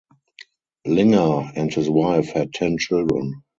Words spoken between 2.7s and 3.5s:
children.